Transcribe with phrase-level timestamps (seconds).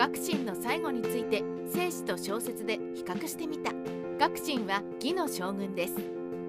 [0.00, 3.70] 学信の最後について正史と小説で比較してみた。
[4.18, 5.94] 学信は義の将軍です。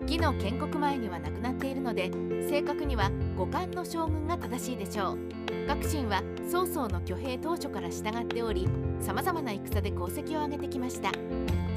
[0.03, 2.09] 義の建国前には亡くなっているので
[2.49, 5.67] 正確には五冠の将軍が正しいでしょう。
[5.67, 8.69] 学信は曹操の挙兵当初から従っており
[9.01, 11.11] さまざまな戦で功績を上げてきました。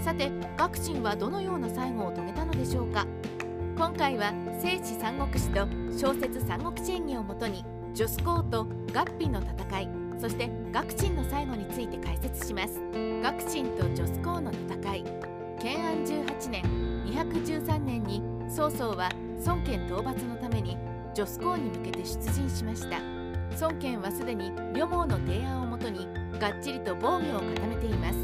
[0.04, 3.04] さて学信はどのような最後を遂げたのでしょうか。
[3.76, 4.32] 今回は
[4.62, 7.64] 聖史三国志と小説三国志演義をもとに
[7.94, 12.80] 女子公と合皮の戦いそして学信の最後について解説します。
[13.22, 15.04] 学信と女子公の戦い。
[15.60, 16.62] 建安18年
[17.06, 19.08] 213年に曹操は
[19.46, 20.76] 孫権討伐のために
[21.14, 23.00] 女子公に向けて出陣しました。
[23.60, 26.06] 孫権はすでに両毛の提案をもとに
[26.38, 28.18] がっちりと防御を固めています。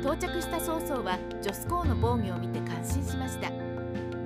[0.00, 3.50] 到着した曹操は女子公の防御を見て感心しました。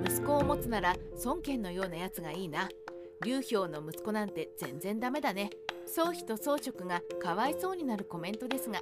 [0.05, 2.69] 息子を持つなら孫権のようなやつがいいな。
[3.23, 5.49] 劉氷の息子なんて全然ダメだね。
[5.89, 8.81] 宗妃と宗職がかわいそうになるコメントですが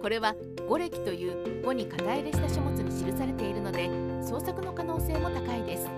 [0.00, 0.36] これは
[0.68, 3.90] 五歴という語に肩入れした書物に記されているので
[4.22, 5.88] 創作の可能性も高いです。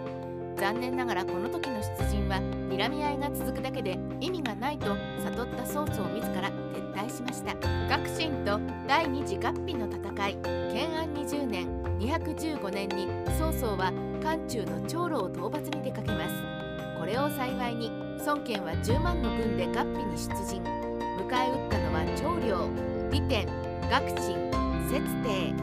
[0.56, 2.39] 残念ながらこの時の出陣は
[2.70, 4.86] 睨み合いが続くだけで意味がないと
[5.22, 7.55] 悟った曹操自ら撤退しました。
[7.88, 10.36] 学信と第二次合皮の戦い
[10.72, 13.06] 建安20年215年に
[13.38, 16.34] 曹操は漢中の長老を討伐に出かけます。
[16.98, 20.62] これを幸いに孫権は10万の軍で合皮に出陣。
[20.62, 22.97] 迎え撃ったのは長領。
[23.11, 23.47] 利天
[23.89, 24.36] 学信
[24.91, 25.55] 節帝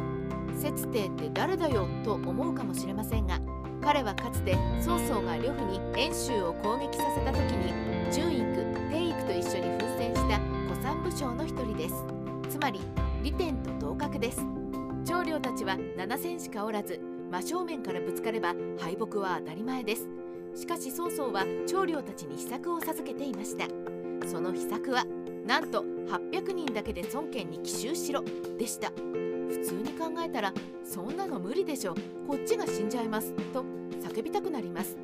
[0.58, 3.40] 節帝って誰だよと思うかもしれませんが
[3.82, 7.74] 彼はかつて曹操が呂布に遠州を攻撃させた時に
[8.12, 12.06] 順育帝育と一緒に奮戦した古参武将の一人です。
[12.50, 12.80] つまり
[13.24, 14.40] 利天と同格です。
[15.06, 20.08] 長領たちは7戦しかおらず真正面からぶつかれば敗北は当たり前です。
[20.56, 23.68] しかし曹操は長領たちに秘策を授けていました。
[24.28, 25.06] その秘策は
[25.46, 28.24] なんと800人だけで孫権に奇襲しろ
[28.58, 28.90] でした。
[28.90, 31.96] 普通に考えたらそんなの無理でしょ
[32.28, 33.64] こっちが死んじゃいますと
[34.02, 34.98] 叫びたくなります。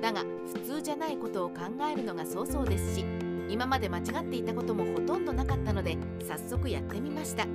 [0.00, 1.56] だが普通じゃないことを考
[1.90, 3.04] えるのが曹操ですし
[3.48, 7.46] 今まで間違っていたこともほとんどなかったので早速やってみました。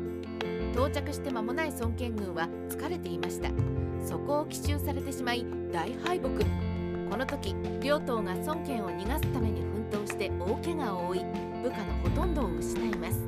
[0.73, 3.49] 到着して間もない孫権軍は疲れていました。
[4.03, 6.62] そこを奇襲されてしまい大敗北。
[7.13, 11.23] この時両党が孫権を逃がすために奮闘して大怪我を負い
[11.61, 13.21] 部下のほとんどを失います。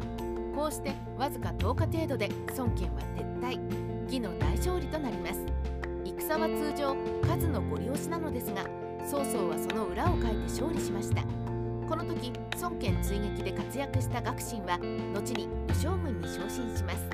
[0.56, 5.46] こうしてわずか10日程度で孫権は撤退義の大勝利となります。
[6.04, 8.64] 戦は通常数のご利用しなのですが
[9.08, 11.22] 曹操はその裏をかいて勝利しました。
[11.88, 14.80] この時孫権追撃で活躍した学信は
[15.14, 17.08] 後に武将軍に昇進します。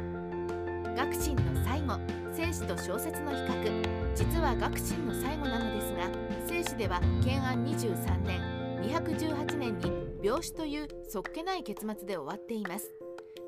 [0.96, 2.00] 学信の最後
[2.34, 4.02] 正史と小説の比較。
[4.16, 8.42] 実は学信の最後なのですが正史では建安23年
[8.84, 9.90] 218年に
[10.22, 12.92] 病死というそっけない結末で終わっています。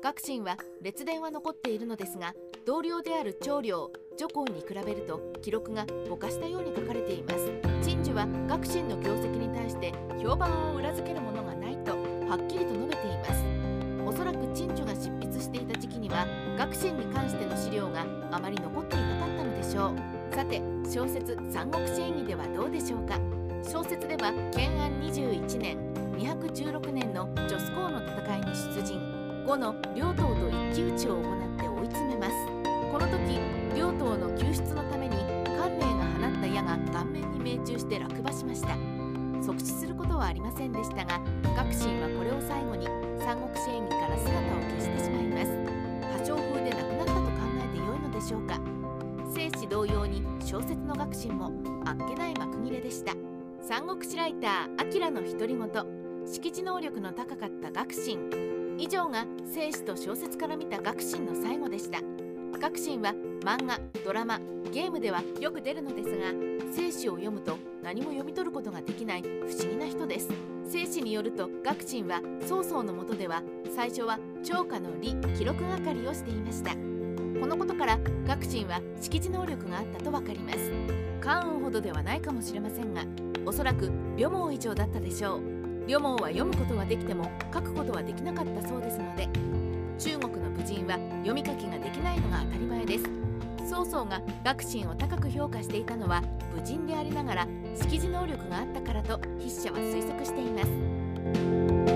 [0.02, 2.34] 学信は列伝は残っているのですが
[2.66, 7.52] 同僚である長領女皇に比べると記録がぼかしたように書かれています。
[7.82, 13.44] 陳樹は学信の業績に対して評判を裏付けるものがないとはっきりと述べています。
[14.06, 20.34] おそらく陳樹が執筆していた時期には学信に関しての資料があまり残っていなかったのでしょう。
[20.34, 23.18] さて小説「三国志演義」ではどうでしょうか。
[23.62, 25.78] 小説では建安21年
[26.16, 29.00] 216年の女子校の戦いに出陣。
[29.46, 32.32] 後の両党と一騎打ちを行って追い詰めます。
[32.90, 33.38] この時
[33.76, 35.16] 両党の救出のために
[35.58, 35.80] 関寧
[36.20, 38.74] が放った矢が顔面に命中して落馬しました。
[39.42, 41.20] 即死することはありませんでしたが
[50.54, 51.50] 小説の学信も
[51.84, 53.12] あっけない幕切れでした。
[53.60, 55.68] 三国志ライター「アキラの独り言」
[56.26, 61.98] 敷地能力の高かった学信以上が生死と小説から見た学信の最後でした。
[62.60, 64.38] 学信は漫画ドラマ
[64.72, 66.32] ゲームではよく出るのですが
[66.72, 70.28] 生死を読むと何も読み取ることができない不思議な人です。
[70.68, 73.42] 生死によると学信は曹操のもとでは
[73.74, 76.93] 最初は超過の理記録係をしていました。
[78.04, 80.72] のことから学信は敷地能力があったと分かります。
[81.20, 83.02] 関羽ほどではないかもしれませんが
[83.46, 85.40] おそらく両毛以上だったでしょう。
[85.86, 89.28] 両毛は読むことはできても書くことはできなかったそうですので
[89.98, 93.04] 中国の武人は読み書きができないのが当たり前です。
[93.68, 96.22] 曹操が学信を高く評価していたのは
[96.54, 101.93] 武人でありながら識字能力があったからと筆者は推測しています。